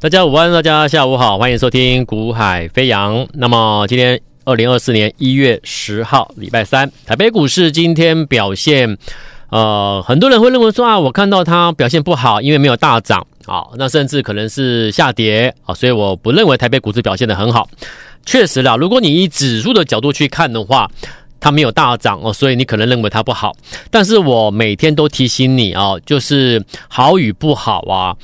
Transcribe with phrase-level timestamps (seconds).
[0.00, 3.16] 大家午安，大家下午好，欢迎收听《股海飞扬》。
[3.32, 8.96] 那么今天二零二四年一月十号，礼拜三，台北股市今天表现，
[9.50, 17.68] 呃，很多人会认为说啊，我看到它表现不好，因为没有大涨啊，那甚至可能是下跌啊，所以我不认为台北股市表现得很好。
[18.24, 20.88] 确实啦，如果你以指数的角度去看的话，
[21.40, 23.52] 它没有大涨哦，所以你可能认为它不好。
[23.90, 28.14] 但是我每天都提醒你啊，就是好与不好啊。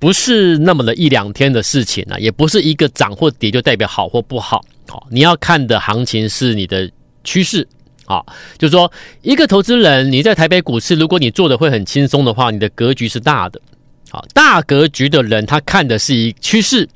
[0.00, 4.64] 不是那么的一两天的事情啊，也不是一个涨或跌就代表好或不好。
[4.88, 6.90] 好，你要看的行情是你的
[7.22, 7.68] 趋势
[8.06, 8.24] 啊，
[8.58, 8.90] 就是说
[9.20, 13.60] 一个投资人你在台北股市，如果你做的会很轻松的话，你的格局是大的。
[14.10, 16.88] 好，大格局的人他看的是一趋势，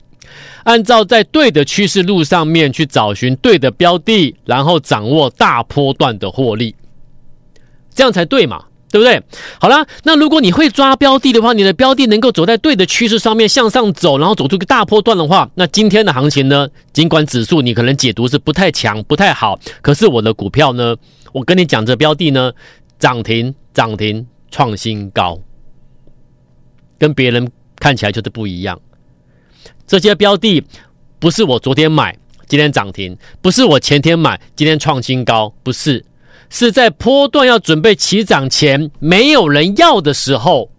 [0.64, 6.74] 按照在对的趋势路上面去找寻对的标的，然后掌握大波段的获利，
[7.94, 8.64] 这样才对嘛。
[8.94, 9.20] 对不对？
[9.58, 16.68] 好了，那如果你会抓标的的话，你的标的能够走在对的趋势上面向上走，然后走出个大波段的话，那今天的行情呢？
[16.92, 20.94] 尽管指数你可能解读是不太强、不太好，可是我的股票呢？
[21.32, 22.52] 我跟你讲，这标的呢，
[23.00, 25.40] 涨停、涨停、创新高，
[26.96, 28.80] 跟别人看起来就是不一样。
[29.88, 30.62] 这些标的
[31.18, 36.04] 不是我昨天买，今天涨停；不是我前天买，今天创新高，不是。
[36.54, 40.70] 是在波段要准备起涨前，没有人要的时候，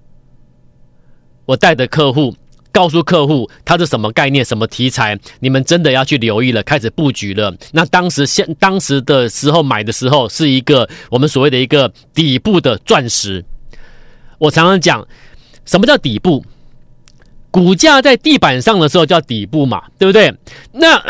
[1.45, 2.33] 我带着客户
[2.71, 7.53] 告诉客户，它是什么概念、什么题材，你们真的要去留意了，开始布局了。
[7.73, 13.43] 那当时现当时的时候买的时候，是一个我们所谓的一个底部的钻石。
[14.37, 15.05] 我常常讲，
[15.65, 16.45] 什么叫底部？
[17.51, 20.33] 股价在地板上的时候叫底部嘛，对不对？
[20.71, 21.03] 那。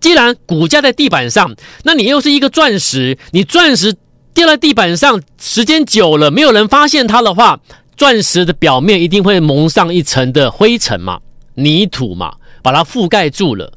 [0.00, 3.94] 既然股价在地板上，那你又是一个钻石，你钻石
[4.34, 7.60] 掉在地板上，时间久了，没有人发现它的话，
[7.96, 11.20] 钻石的表面一定会蒙上一层的灰尘嘛、
[11.54, 13.72] 泥土嘛，把它覆盖住了。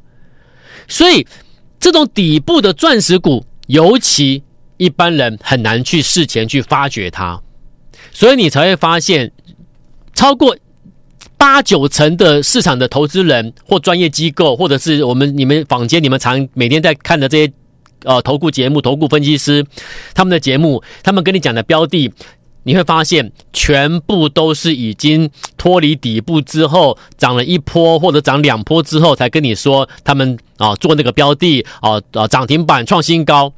[0.88, 1.26] 所以，
[1.80, 4.44] 这种底部的钻石股，尤其
[4.78, 7.42] 一般人很难去事前去发掘它，
[8.12, 9.32] 所以你才会发现
[10.14, 10.56] 超过。
[11.38, 17.54] 八九成的市场的投资人或专业机构，或者是我们你们坊间你们常每天在看的这些
[18.04, 19.66] 呃投顾节目、投顾分析师
[20.14, 22.12] 他们的节目，他们跟你讲的标的，
[22.64, 33.54] 你会发现全部都是已经脱离底部之后涨了一波或者涨两波之后才跟你说他们啊做那个标的啊啊涨停板创新高，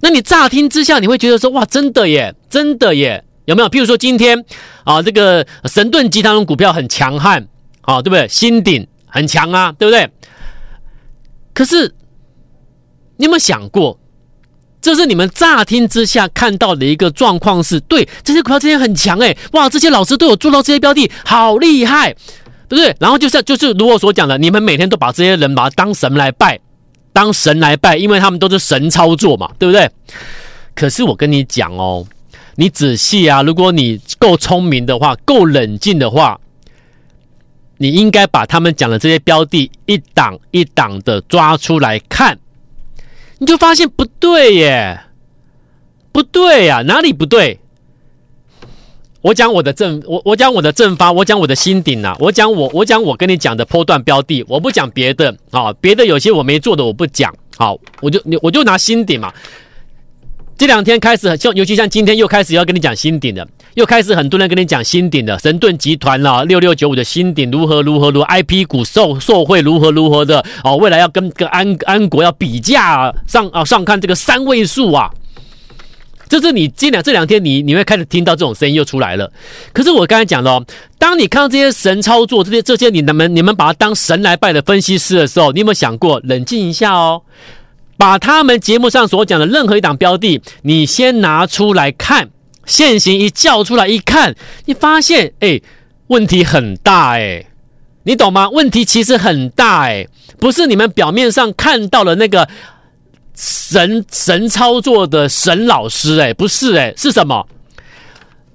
[0.00, 3.24] 那你乍听之下你会觉得说哇真的耶，真的耶。
[3.44, 3.68] 有没有？
[3.68, 4.44] 譬如说今天
[4.84, 7.46] 啊，这个神盾集团的股票很强悍，
[7.80, 8.28] 啊，对不对？
[8.28, 10.08] 新鼎很强啊，对不对？
[11.52, 11.94] 可是
[13.16, 13.98] 你有没有想过，
[14.80, 22.12] 这是你们乍听之下看到的一个状况是，对，这些股票今天很强哎，哇，这些老师都有做到这些标的，好厉害，
[22.68, 22.94] 对不对？
[23.00, 26.58] 然后就是就是如我所讲的，你们每天都把这些人把他当神来拜，
[27.12, 29.90] 当神来拜，因为他们都是神操作嘛，对不对？
[30.74, 32.06] 可是我跟你讲哦。
[32.54, 36.38] 你仔细啊，如果你够聪明的话，够冷静的话，
[37.78, 42.38] 你应该把他们讲的这些标的一档一档的抓出来看，
[43.38, 45.00] 你就发现不对耶，
[46.12, 47.58] 不对呀，哪里不对？
[49.22, 59.32] 我讲我的正，我我讲我的正发，我讲我的新鼎啊，我讲我我讲我跟你讲的波段标的，我不讲别的啊，别的有些我没做的我不讲，好，我就我就拿新顶嘛。
[60.62, 75.10] 这两天开始，就尤其像今天又开始要跟你讲新鼎的，又开始很多人跟你讲新鼎的神盾集团了，六六九五的新鼎如何如何如 IP 股受受惠如何如何的哦，未来要跟跟安安国要比价上啊上看这个三位数啊，
[76.28, 79.32] 这是你这两这两天你你会开始听到这种声音又出来了。
[79.72, 80.64] 可是我刚才讲了，
[80.96, 87.20] 当你看到这些神操作这些这些你们你们把它当神来拜的分析师的时候，你有没有想过冷静一下哦？
[88.02, 92.30] 把他们节目上所讲的任何一档标的，你先拿出来看，
[92.66, 95.60] 现行一叫出来一看，你发现哎，
[96.08, 97.46] 问题很大哎，
[98.02, 98.50] 你懂吗？
[98.50, 100.08] 问题其实很大哎，
[100.40, 102.48] 不是你们表面上看到的那个
[103.36, 107.46] 神神操作的神老师哎，不是哎，是什么？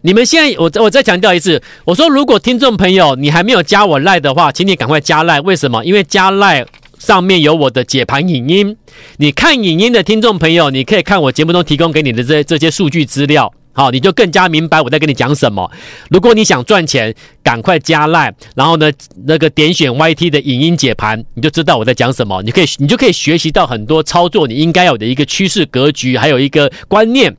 [0.01, 5.39] 你们现在我我再强调一次，我说如果听众朋友你还没有加我赖的话，请你赶快加赖。
[5.39, 5.85] 为什么？
[5.85, 6.65] 因为加赖。
[6.99, 8.75] 上面有我的解盘影音，
[9.17, 15.69] 你看影音的听众朋友，你可以看我节目中提供给你的这这些数据资料，好，你就更加明白我在跟你讲什么。
[16.09, 17.13] 如果你想赚钱，
[17.44, 18.91] 赶快加赖，然后呢，
[19.25, 22.41] 那个点选 YT 的影音解盘，你就知道我在讲什么。
[22.41, 27.35] 你可以，你就可以学习到很多操作你应该有的一个趋势格局，还有一个观念，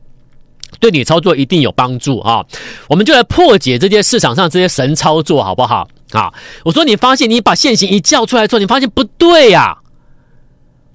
[0.78, 2.44] 对你操作一定有帮助啊。
[2.88, 5.88] 我们就来破解这些市场上这些神操作，好不好？
[6.12, 6.32] 啊，
[6.64, 9.78] 我说你发现你把线型一叫出来之后，你发现不对呀、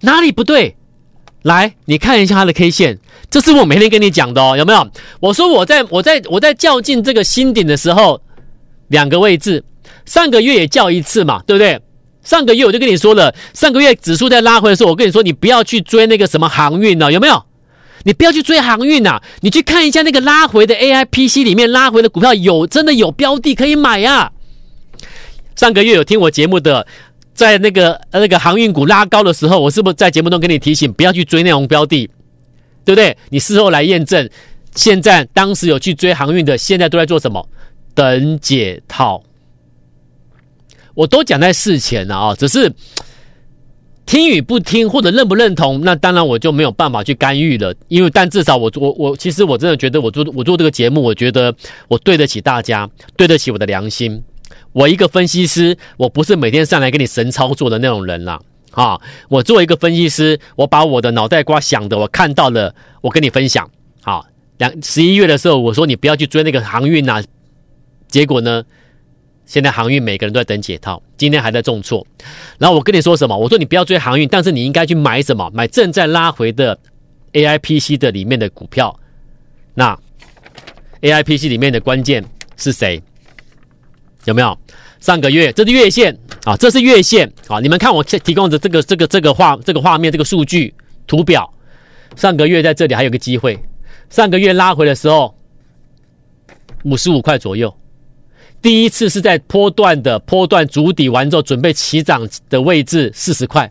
[0.01, 0.75] 哪里不对？
[1.43, 2.99] 来，你看一下它的 K 线，
[3.29, 4.89] 这是我每天跟你讲的哦，有没有？
[5.19, 8.21] 我说我在我在我在较劲这个新顶的时候，
[8.87, 9.63] 两个位置，
[10.05, 11.79] 上个月也叫一次嘛，对不对？
[12.23, 17.43] 上个月我就跟你说了，上个月指数在拉回的时候，我跟你说你不要去追那个什么航运了，有没有？
[18.05, 24.31] 你不要去追航运呐，你去看一下那个拉回的 AIPC 里面拉回的股票，有真的有标的可以买呀。
[25.55, 26.85] 上个月有听我节目的。
[27.35, 32.07] 在那个那个航运股拉高的时候，我是不是在节目中跟你提醒不要去追那种标的，
[32.85, 33.17] 对不对？
[33.29, 34.29] 你事后来验证，
[34.75, 37.43] 现在当时有去追航运的，现在都在做什么？
[37.95, 39.23] 等解套。
[40.93, 42.71] 我都讲在事前了啊，只是
[44.05, 47.73] 听与不听或者认不认同，那当然我就没有办法去干预了。
[47.87, 51.51] 因为但至少我我我其实我真的觉得我做我做这个节目，我觉得
[51.87, 54.23] 我对得起大家，对得起我的良心。
[54.73, 58.39] 我一个分析师，我不是每天上来给你神操作的那种人啦。
[58.71, 58.99] 啊！
[59.29, 63.69] 我作为一个分析师，我把我的脑袋瓜想的，我看到了，我跟你分享。
[64.01, 64.25] 好，
[64.57, 67.23] 两十一月的时候，我说你不要去追那个航运呐，
[68.07, 68.63] 结果呢，
[69.45, 72.03] 现在航运每个人都在等解套，今天还在重挫。
[72.57, 73.37] 然后我跟你说什么？
[73.37, 75.47] 我说你不要追航运，但是你应该去买什么？
[75.53, 76.75] 买正在拉回的
[77.33, 78.99] AIPC 的里面的股票。
[79.75, 79.95] 那
[81.01, 82.25] AIPC 里面的关键
[82.57, 82.99] 是谁？
[84.25, 84.57] 有没有？
[84.99, 87.59] 上个月这是月线啊，这是月线啊！
[87.59, 90.73] 你们看我提供的这个这个这个画这个画面这个数据
[91.05, 91.53] 图表，
[92.15, 93.59] 上个月在这里还有个机会，
[94.09, 95.35] 上个月拉回的时候
[96.83, 97.75] 五十五块左右，
[98.61, 103.69] 第一次是在波段的波段筑底完之后准备起涨的位置四十块。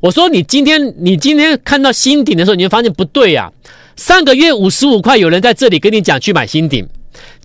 [0.00, 3.52] 我说你今天你今天看到新顶的时候，你会发现不对呀、啊，
[3.96, 6.88] 上个月五十五块有人在这里跟你讲去买新顶。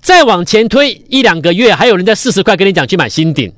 [0.02, 3.52] 再往前推一两个月，还有人在四十块跟你讲去买新顶，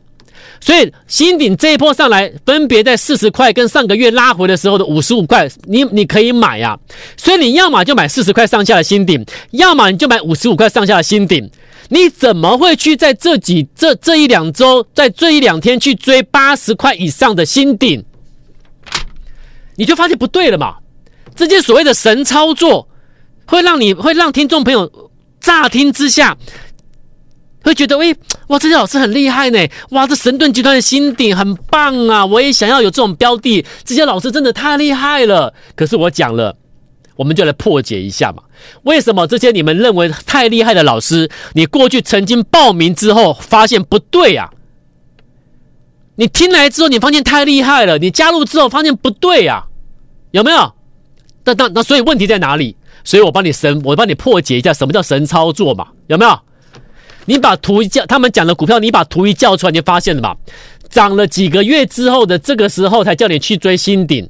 [0.59, 6.79] 所以新顶这一波上来，分别在四十块跟上个月拉回的时候的五十五块，你你可以买呀、啊。
[7.17, 11.49] 所以你要么就买四十块上下的新顶，要么你就买五十五块上下的新顶。
[11.89, 18.03] 你怎么会去在这几这这一两周，在这一两天去追八十块以上的新顶？
[19.75, 20.75] 你就发现不对了嘛？
[21.35, 22.87] 这些所谓的神操作，
[23.45, 25.10] 会让你会让听众朋友。
[25.41, 26.37] 乍听之下，
[27.63, 28.15] 会觉得，喂，
[28.47, 29.59] 哇，这些老师很厉害呢，
[29.89, 35.53] 哇，这神盾集团的新顶很棒啊，我也想要有这种标的，这些老师真的太厉害了。
[35.75, 36.55] 可是我讲了，
[37.15, 38.43] 我们就来破解一下嘛，
[38.83, 44.49] 为什么这些你们认为太厉害的老师，你过去曾经报名之后发现不对啊？
[46.15, 49.65] 你听来之后，你发现太厉害了，你加入之后发现不对啊？
[50.31, 50.73] 有没有？
[51.43, 52.75] 那那那，所以问题在哪里？
[53.03, 55.87] 所以我帮你神，我帮你破解一下什么叫神操作嘛？
[56.07, 56.39] 有没有？
[57.25, 60.35] 你把图一叫，他们讲的股票，你把图一叫出来，你就发现了嘛？
[60.89, 64.27] 涨了几个月之后的这个时候，才叫你去追新顶，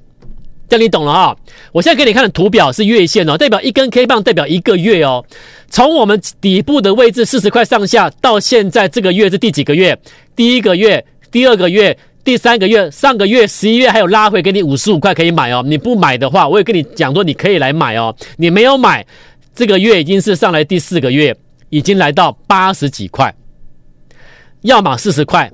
[0.69, 1.35] 这你懂了啊？
[1.71, 5.25] 我现在给你看的图表是月线哦，代表一根 K 棒，代表一个月哦。
[5.69, 9.97] 从我们底部的位置四十块上下，到现在这个月是第几个月？
[10.35, 11.97] 第一个月，第二个月。
[12.23, 15.63] 第三个月，上个月十一月还有拉回，给你五十五块可以买哦。
[15.65, 18.15] 你不买的话，我也跟你讲说，你可以来买哦。
[18.37, 19.05] 你没有买，
[19.55, 21.35] 这个月已经是上来第四个月，
[21.69, 23.33] 已经来到八十几块，
[24.61, 25.51] 要么四十块，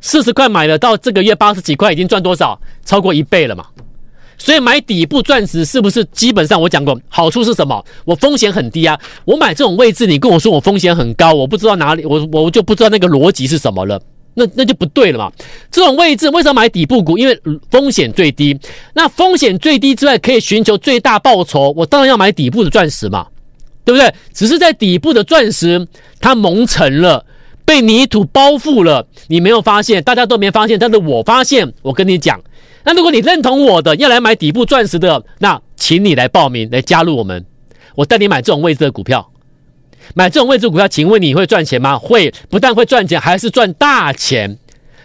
[0.00, 2.60] 四十块买了，到这个月八十几块，已经赚多少？
[2.84, 3.64] 超过一倍了嘛。
[4.36, 7.84] 所以买底部钻石是不是基本上我讲过，好处是什么？
[8.04, 8.98] 我风险很低啊。
[9.24, 14.00] 我买这种位置，你跟我说我风险很高，我不知道哪里，我我就不知道那个逻辑是什么了。
[14.38, 15.32] 那那就不对了嘛！
[15.70, 17.18] 这种位置为什么买底部股？
[17.18, 17.38] 因为
[17.70, 18.56] 风险最低。
[18.94, 21.74] 那风险最低之外，可以寻求最大报酬。
[21.76, 23.26] 我当然要买底部的钻石嘛，
[23.84, 24.14] 对不对？
[24.32, 25.86] 只是在底部的钻石，
[26.20, 27.26] 它蒙尘了，
[27.64, 29.06] 被泥土包覆了。
[29.26, 31.72] 你没有发现，大家都没发现，但是我发现。
[31.82, 32.40] 我跟你讲，
[32.84, 37.44] 那如果你认同我的，要来买底部钻石的，那请你来报名，来加入我们。
[37.96, 39.28] 我带你买这种位置的股票。
[40.14, 41.98] 买这种位置股票，请问你会赚钱吗？
[41.98, 44.58] 会，不但会赚钱，还是赚大钱。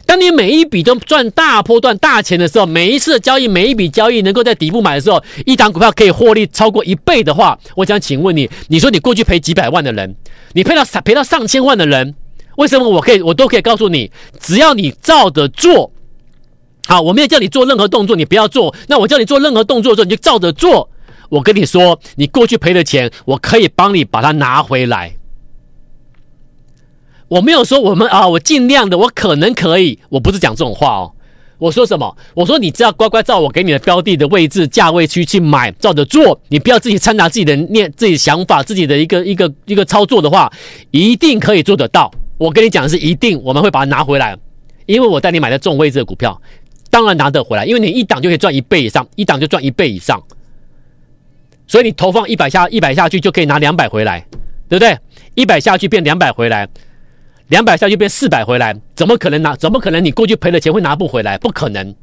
[0.06, 10.14] 当你每一笔都赚大波段大钱的时候，每一次的交易，每一笔交易能够在底部买的时候，一档股票可以获利超过一倍的话，我想请问你，你说你过去赔几百万的人，
[10.54, 12.14] 你赔到赔到上千万的人，
[12.58, 15.90] 为什么我可以，我都可以告诉你，只要你照着做，
[16.86, 20.90] 好，我没有叫你做任何动作，你不要做，那我叫你做任何动作的时候，你就照着做。
[21.34, 25.16] 我跟你说，你过去赔的钱，我可以帮你把它拿回来。
[27.28, 31.12] 我没有说我们啊，我尽量的，我可能可以，我不是讲这种话哦。
[31.58, 32.16] 我说什么？
[32.36, 40.54] 我说你只要乖乖照我给你的标的的位置、价位区去买，照着做，你不要自己掺杂自己的念、自己想法、自己的一个一个一个操作的话，
[40.92, 42.12] 一定可以做得到。
[42.38, 44.38] 我跟你讲的是一定我们会把它拿回来，
[44.86, 46.40] 因为我带你买的这种位置的股票，
[46.92, 50.22] 当然拿得回来，因为你一档就可以赚一倍以上，一档就赚一倍以上，
[51.74, 54.24] 所以你投放一百下一百下去就可以拿两百回来，
[54.70, 54.96] 对不对？
[55.34, 56.70] 一百下去变两百回来，
[57.48, 59.56] 两百下去变四百回来，怎么可能拿？
[59.56, 61.36] 怎么可能你过去赔的钱会拿不回来？
[61.40, 61.96] 不可能，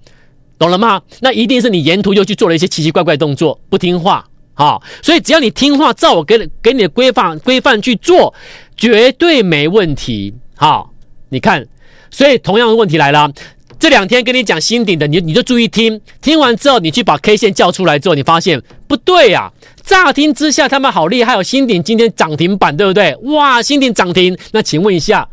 [0.59, 1.01] 懂了吗？
[1.21, 4.27] 那一定是你沿途又去做了一些奇奇怪怪动作，不听话。
[4.55, 8.35] 好，所以只要你听话，照我给给你的规范规范去做，
[8.77, 10.35] 绝对没问题。
[10.57, 10.93] 好，
[11.29, 11.65] 你看，
[12.11, 13.33] 所以同样的问题来了，
[13.81, 19.53] 这两天跟你讲新顶的，你你就注意听，听完之后你去把 K 线叫出来之后，你发现不对呀、啊。
[19.83, 23.17] 乍听之下他们好厉害，有新顶今天涨停板，对不对？
[23.23, 25.27] 哇，新顶涨停，那请问一下，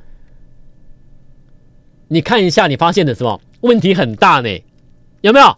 [2.07, 4.49] 你看一下，你发现的什么问题很大呢？
[5.19, 5.57] 有没有？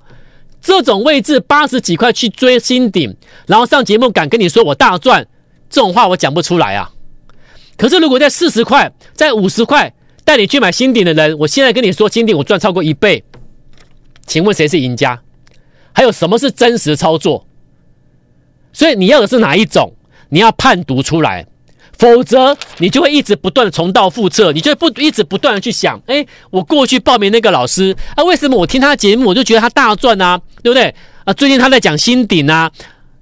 [0.59, 3.15] 这种位置八十几块去追新顶，
[3.45, 5.25] 然后上节目敢跟你说我大赚，
[5.69, 6.91] 这种话我讲不出来啊。
[7.77, 9.93] 可是如果在四十块、在五十块
[10.29, 13.23] 带你去买新顶的人，我现在跟你说新顶我赚超过一倍，
[14.27, 15.19] 请问谁是赢家？
[15.91, 17.47] 还有什么是真实操作？
[18.71, 19.91] 所以你要的是哪一种？
[20.29, 21.47] 你要判读出来。
[21.97, 30.93] 否则，你就会一直不断的重蹈覆辙，你就会不一直不断的去想，哎，我过去报名那个老师啊，为什么我听他的节目我就觉得他大赚啊，对不对？
[31.23, 32.71] 啊，最近他在讲新顶啊，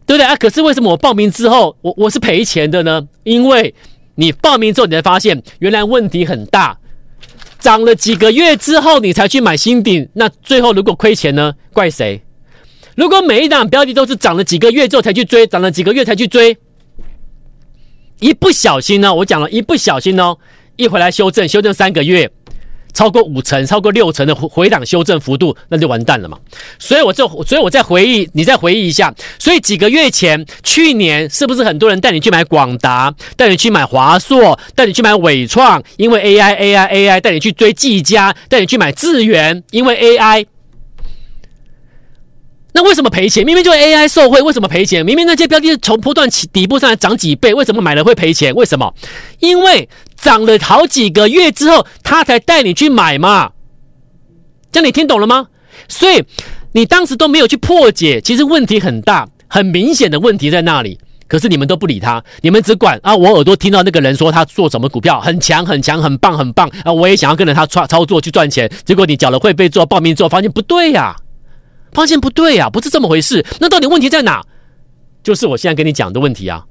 [0.06, 0.36] 对不对啊？
[0.36, 3.08] 可是为什么我报名之后我我是赔钱的呢？
[3.24, 3.74] 因为
[4.16, 6.78] 你报名之后你才发现原来问题很大，
[7.60, 11.54] 涨了几个月之后你才去买新顶，那最后如果亏钱呢？
[11.74, 12.22] 怪谁？
[12.96, 16.58] 如果每一档标的都是涨了几个月之后才去追，涨了几个月才去追。
[18.20, 20.36] 一不小心呢，我讲了一不小心哦，
[20.76, 22.30] 一回来修正，修正三个月，
[22.98, 26.36] 超过五成、超过六成的回档修正幅度，那就完蛋了嘛。
[26.80, 29.14] 所以我就，所以我再回忆，你再回忆一下。
[29.38, 35.80] 所以几个月前，去年是不是很多人带你去买广达，带你去买华硕，带你去买伟创？
[35.98, 40.48] 因为 AI、AI、AI，带你去追技嘉，带你去买智源，因为 AI。
[42.74, 43.44] 那为什么赔钱？
[43.44, 45.04] 明明就是 AI 受贿，为什么赔钱？
[45.06, 48.54] 明明那些标的从波段起底部上来涨几倍，为什么买了会赔钱？
[48.54, 48.94] 为什么？
[49.40, 49.88] 因为
[50.18, 53.52] 涨了好几个月之后，他才带你去买嘛。
[54.72, 55.48] 这样你听懂了吗？
[55.88, 56.24] 所以
[56.74, 61.00] 你当时都没有去破解，其实问题很大，很明显的问题在那里。
[61.28, 68.72] 可是你们都不理他，你们只管啊，我耳朵听到那个人说他做什么股票很强很强很棒很棒啊，我也想要跟着他操操作去赚钱。
[68.86, 71.16] 结果你缴了会费之后报名之后，发现不对呀。
[71.94, 73.46] 发现不对呀，不是这么回事。
[73.60, 74.44] 那到底问题在哪？
[75.24, 76.64] 就是我现在跟你讲的问题啊。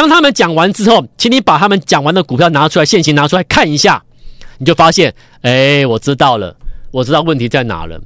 [0.00, 4.02] 当他们讲完之后，请你把他们讲完的股票拿出来，现行拿出来看一下，
[4.56, 6.56] 你就发现，哎，我知道了，
[6.90, 8.00] 我知道问题在哪了。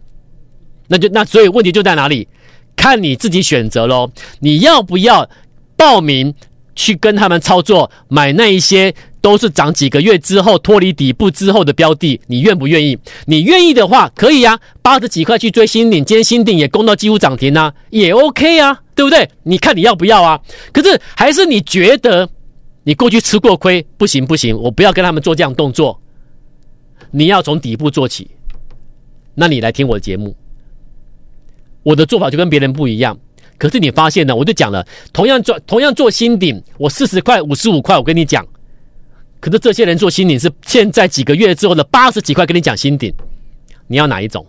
[0.88, 2.26] 那就那所以问题就在哪里？
[2.74, 4.10] 看你自己选择喽。
[4.40, 5.30] 你要不要
[5.76, 6.34] 报名
[6.74, 8.92] 去跟他们操作，买那一些？
[9.25, 12.99] 都是涨几个月之后脱离底部之后的标的，你愿不愿意？
[13.25, 19.26] 你愿意的话，可以啊，八十几块去追新顶，今天新顶也攻到几乎涨停啊，也 OK 啊，对不对？
[19.45, 20.38] 你看你要不要啊？
[20.75, 22.28] 可是还是你觉得
[22.83, 25.99] 你过去吃过亏，不行不行，我不要跟他们做这样动作。
[27.11, 28.31] 你要从底部做起，
[29.35, 30.37] 那你来听我的节目，
[31.83, 33.19] 我的做法就跟别人不一样。
[33.57, 38.47] 可是你发现呢，我就讲了，同样做同样做新顶，我四十块、五十五块，我跟你讲。
[39.44, 43.12] 可是这些人做新顶是现在几个月之后的八十几块，跟你讲新顶，
[43.86, 44.46] 你要哪一种？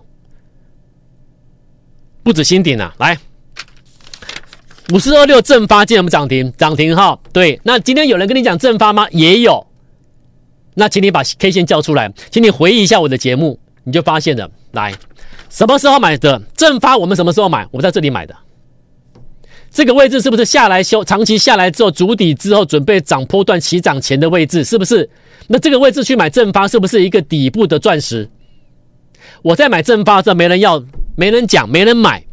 [2.23, 3.17] 不止新顶啊，来
[4.93, 9.05] 五四二六正发今天我们涨停涨停哈，对，那今天有人跟你讲正发吗？
[9.11, 9.67] 也有，
[10.75, 14.93] 那请你把 K 线叫出来，请你回忆一下我的节目，你就发现了，来
[15.49, 16.95] 什么时候买的正发？
[16.95, 17.67] 我们什么时候买？
[17.71, 18.33] 我在这里买的。
[19.75, 24.63] 这个位置是不是下来修长期下来之后足底之后准备涨波段起涨前的位置？
[24.63, 25.07] 是不是？
[25.47, 28.25] 那这个位置去买正发是不是一个底部的钻石？
[29.41, 30.81] 我在买正发这没人要，
[31.17, 32.23] 没人讲，没人买。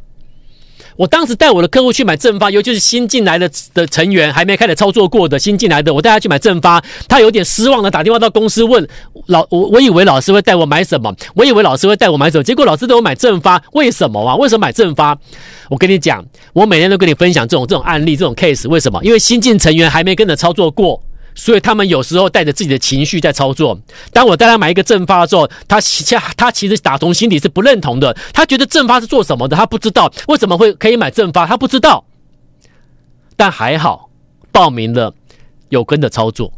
[0.97, 8.87] 我当时带我的客户去买正发，尤其是新进来的的成员，还没开始操作过的新进来的，我带他去买正发，他有点失望的打电话到公司问
[9.27, 14.37] 老我，我以为老师会带我买什么，我以为老师会带我买什么，结果老师带我买正发，为什么啊？
[14.37, 15.17] 为什么买正发？
[15.69, 19.03] 我跟你讲，我每天都跟你分享这种这种案例，这种 case，为什么？
[19.03, 21.03] 因为新进成员还没跟着操作过。
[21.35, 23.79] 所以他们有时候带着自己的情绪在操作。
[24.13, 26.05] 当我带他买一个正发的时候，他其
[26.37, 28.17] 他其实打从心底是不认同的。
[28.33, 32.05] 他觉得正发是做什么的，他不知道为什么会可以买正发，他不知道。
[33.37, 34.11] 但还好
[34.53, 35.15] 报名了，
[35.71, 36.53] 有跟着操作，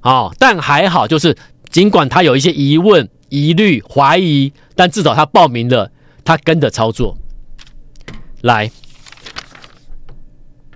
[0.00, 1.36] 哦，但还好就是
[1.70, 5.90] 尽管他有一些疑问、疑虑、怀疑，但至少他报名了，
[6.24, 7.16] 他跟着操作，
[8.40, 8.70] 来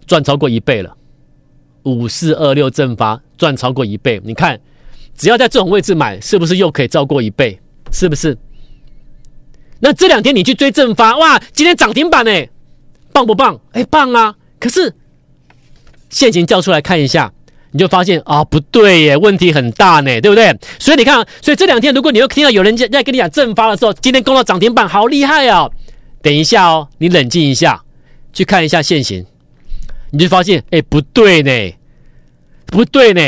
[0.06, 0.96] 赚超过一倍了。
[1.84, 4.60] 五四二六正发赚超过一倍，你看
[5.16, 7.58] 只要在这种位置买，是不是又可以超过一倍？
[7.90, 8.36] 是不是？
[9.80, 12.30] 那这两天你去追正发，哇，今天涨停板呢，
[13.12, 13.58] 棒不棒？
[13.72, 14.34] 哎，棒啊！
[14.60, 14.94] 可是
[16.10, 17.32] 现行叫出来看一下，
[17.72, 20.54] 你就发现啊，不对耶，问题很大呢，对不对？
[20.78, 25.66] 所以你看，所以这两天如果你又听到有人在跟你讲正发的时候，今天攻到涨停板，好厉害啊！
[26.20, 27.82] 等一下哦，你冷静一下，
[28.34, 29.24] 去看一下现行，
[30.10, 31.50] 你就发现，哎，不对呢，
[32.70, 33.20] 不对呢，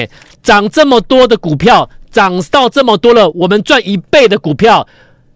[0.42, 4.86] 涨这么多的股票，涨到这么多了，我们赚一倍的股票。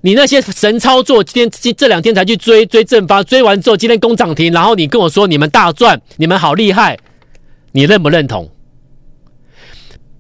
[0.03, 6.97] 你那些神操作，今天这这两天才去追追正发，追完之后今天攻涨停，然后你跟我说你们大赚，你们好厉害，
[7.73, 8.49] 你认不认同？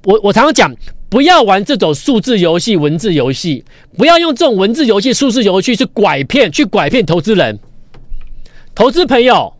[0.03, 0.75] 我我常常讲，
[1.09, 3.65] 不要玩这种数字游戏、文字游戏，
[3.97, 7.57] 不要用这种文字游戏、数字游戏去拐骗、去拐骗投资人。
[8.75, 9.56] 投资朋友，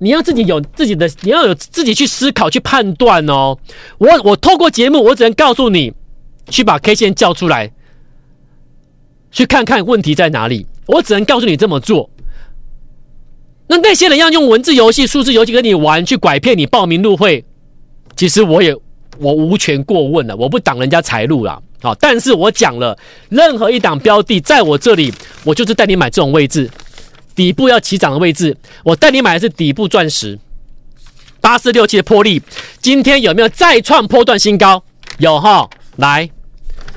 [0.00, 3.56] 你要自己有自己的，你要有自己去思考、去判断哦。
[3.98, 5.92] 我我透过节目，我只能告诉你，
[6.48, 7.70] 去把 K 线叫出来。
[9.30, 12.10] 去看看问题在哪里，我只能告诉你这么做。
[13.68, 17.44] 那那些人要用文字游戏、数字游戏跟你玩，去拐骗你报名入会，
[18.16, 18.74] 其实我也
[19.18, 21.62] 我无权过问了，我不挡人家财路了。
[21.82, 25.12] 好，但是我讲了，任何一档标的在我这里，
[25.44, 26.68] 我就是带你买这种位置，
[27.34, 30.38] 底部要起涨的位置，我带你买的是底部钻石，
[31.40, 32.42] 八四六七的破例，
[32.80, 34.82] 今天有没有再创波段新高？
[35.18, 36.30] 有哈，来，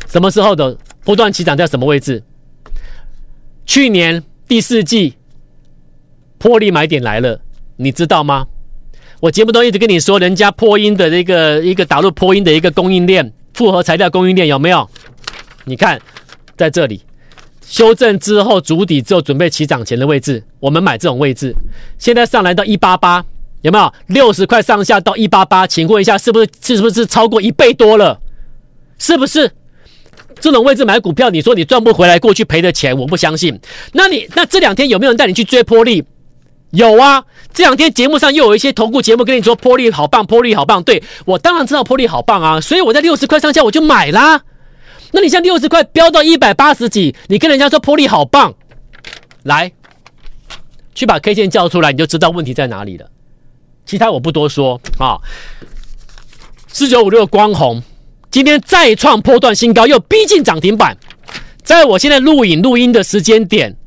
[0.08, 0.78] 什么时候的？
[1.04, 2.24] 波段起涨在什么位置？
[3.66, 5.16] 去年第四季
[6.38, 7.42] 破例买点来了，
[7.76, 8.48] 你知道吗？
[9.20, 14.90] 我节目都一直跟你说，人家破音的这个一个打入破音的一个供应链，复合材料供应链有没有？
[15.66, 16.02] 你看
[16.58, 17.02] 在这里
[17.66, 21.56] 修正之后筑底之后准备起涨前的位置，我们买这种位置，
[21.98, 23.24] 现在上来到一八八，
[23.62, 23.94] 有没有？
[24.08, 28.20] 六十块上下到一八八，请问一下，是不是是不是超过一倍多了？
[29.00, 29.52] 是不是？
[30.40, 33.58] 这种位置买股票，你说你赚不回来过去赔的钱，我不相信。
[33.94, 36.04] 那你那这两天有没有人带你去追波利？
[36.72, 37.24] 有啊，
[37.54, 40.84] 这两天节目上又有一些投顾节目跟你说波利好棒，波利好棒。
[40.84, 44.42] 对，我当然知道波利好棒啊，所以我在六十块上下我就买啦。
[45.14, 48.54] 那你像六十块飙到一百八十几，你跟人家说波力好棒，
[49.44, 49.72] 来，
[50.94, 53.10] 去把 K 线叫出来，你就知道问题在哪里了。
[53.86, 55.18] 其他我不多说啊。
[56.68, 57.82] 四九五六光弘。
[58.32, 60.98] 今天再创破段新高，又逼近涨停板。
[61.62, 63.78] 在我现在录影录音的时间点，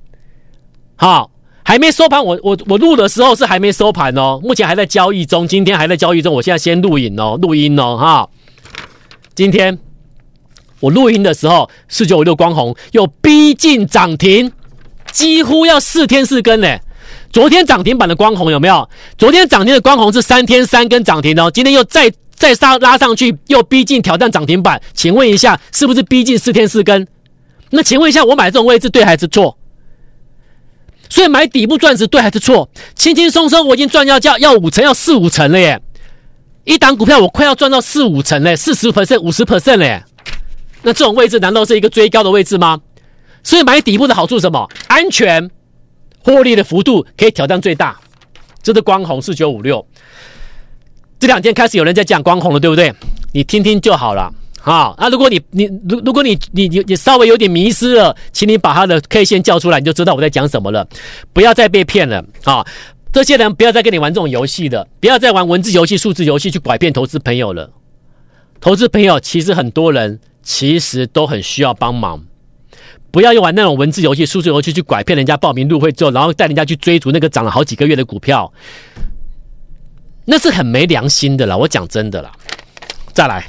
[0.95, 1.33] 好，
[1.65, 2.25] 还没收盘。
[2.25, 5.49] 我我我录的时候是还没收盘哦，目前还在交易中。
[5.49, 8.29] 今天还在交易中，我现在先录影哦，录音哦，哈。
[9.35, 9.77] 今天
[10.81, 14.53] 我录音的时候，四九五六光弘又逼近涨停，
[15.13, 16.81] 几乎要四天四根嘞。
[17.33, 18.89] 昨天涨停板的光弘有没有？
[19.17, 22.13] 昨天涨停的光弘是三天三根涨停哦，今天又再。
[22.39, 27.09] 再杀拉上去，又逼近挑战涨停板，请问一下，是不是逼近四天四根？
[27.71, 29.57] 那请问一下，我买这种位置对还是错？
[31.09, 32.69] 所以买底部钻石对还是错？
[32.95, 35.81] 轻轻松松我已经赚要价要五成，要四五成了耶！
[36.65, 40.05] 一档股票我快要赚到四五成嘞，四十 percent、五十 percent 嘞。
[40.83, 42.81] 那这种位置难道是一个追高的位置吗？
[43.43, 44.69] 所以买底部的好处是什么？
[44.89, 45.51] 安全，
[46.23, 47.97] 获利的幅度可以挑战最大。
[48.63, 49.87] 这是光弘四九五六。
[51.19, 52.93] 这两天开始有人在讲光弘了，对不对？
[53.33, 54.33] 你听听就好了。
[54.61, 60.87] 好，啊，如果你你如如果你你你你稍微有点迷失了，请你把他的 K 线叫出来，你就知道我在讲什么了。
[61.33, 62.67] 不要再被骗了啊！
[63.13, 67.71] 这些人不要再跟你玩这种游戏的，不要再玩文字游戏、数字游戏去拐骗投资朋友了。
[68.61, 72.25] 投资朋友其实很多人其实都很需要帮忙，
[73.11, 78.53] 不要用玩那种文字游戏、数字游戏去拐骗人家报名入会之后，然后带人家去追逐那个涨了好几个月的股票。
[80.25, 82.31] 那是很没良心的啦，我讲真的啦。
[83.13, 83.45] 再来，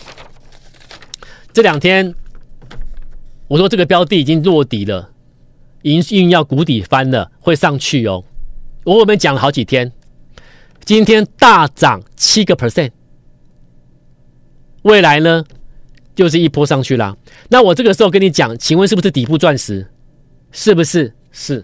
[1.53, 2.15] 这两天
[3.47, 5.11] 我说这个标的已经落底了，
[5.83, 8.23] 营运要谷底翻了，会上去哦。
[8.85, 9.91] 我我们讲了好几天，
[10.83, 12.89] 今天大涨七个 percent，
[14.81, 15.43] 未来呢
[16.17, 17.15] 就是一波上去啦。
[17.47, 19.87] 那我这个时候跟你讲，请问是不是底部钻石？
[20.51, 21.13] 是不是？
[21.31, 21.63] 是。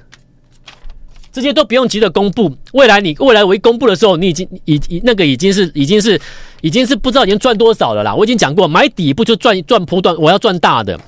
[1.32, 6.22] 这些都不用急着公布，未来你未来我一公布的时候，你已经已已那个已经是已经是
[6.62, 8.14] 已经是不知道已经赚多少了啦。
[8.14, 11.00] 我已经讲过，买底部就赚赚波段，我要赚大的。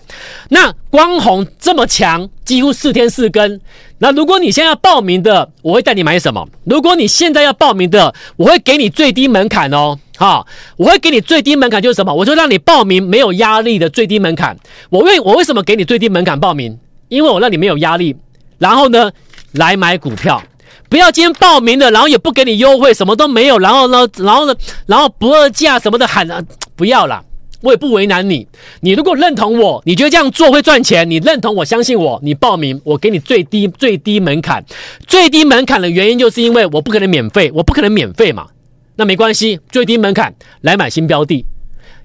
[0.49, 3.61] 那光弘这么强，几乎四天四根。
[3.99, 6.49] 那如果你现在要报名的，我会带你买什么？
[6.63, 10.45] 如果你现在要报名的，我会给你最低门槛哦，哈，
[10.77, 12.13] 我会给你最低门槛就是什么？
[12.13, 14.57] 我就让你报名没有压力的最低门槛。
[14.89, 16.77] 我为我为什么给你最低门槛报名？
[17.09, 18.15] 因为我让你没有压力。
[18.57, 19.11] 然后呢？
[19.51, 20.43] 来买股票，
[20.89, 24.53] 不要今天报名的，然后也不给你优惠，什么都没有，然后呢，然后呢，
[24.85, 26.27] 然后不二价什么的喊，
[26.75, 27.23] 不要啦。
[27.61, 28.45] 我也不为难你。
[28.81, 34.61] 你如果认同我，你觉得这样做会赚钱，你认同我，相信我，你报名，我给你最低最低门槛。
[35.07, 38.47] 最低门槛的原因就是因为我不可能免费，我不可能免费嘛。
[38.95, 41.45] 那没关系，最低门槛来买新标的。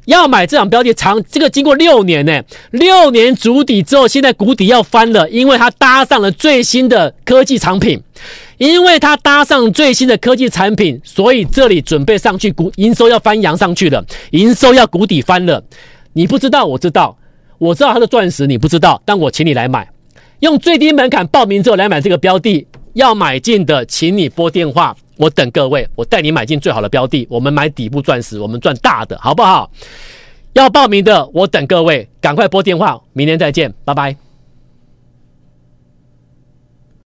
[0.07, 8.01] 要买这档标的长，这个经过六年呢，六年足底之后，现在谷底要翻了，因为它搭上了最新的科技产品，
[8.57, 15.63] 因为它搭上最新的科技产品，所以这里准备上去股营收要翻扬上去了，营收要谷底翻了。
[16.15, 17.17] 你不知道，我知道，
[17.59, 19.89] 我知道它的钻石，你不知道，但我请你来买，
[20.41, 24.97] 用最低门槛报名之后来买这个标的，要买进的，请你拨电话。
[25.21, 29.71] 我等各位，我带你买进最好的标的，我们买底部钻石，我们赚大的，好不好？
[30.55, 34.30] 要报名的，我等各位，赶快拨电话，明天再见，拜拜。